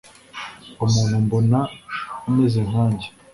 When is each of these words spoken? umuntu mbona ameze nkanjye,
umuntu 0.85 1.15
mbona 1.25 1.59
ameze 2.27 2.59
nkanjye, 2.69 3.07